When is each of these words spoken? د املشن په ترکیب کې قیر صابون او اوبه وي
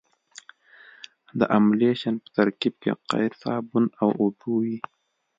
د 1.39 1.41
املشن 1.57 2.15
په 2.23 2.29
ترکیب 2.37 2.73
کې 2.81 2.91
قیر 3.09 3.31
صابون 3.41 3.85
او 4.01 4.09
اوبه 4.21 4.47
وي 4.59 4.77